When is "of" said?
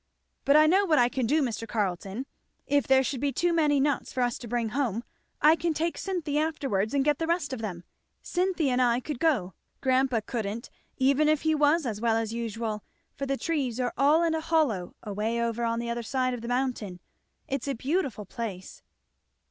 7.53-7.61, 16.33-16.41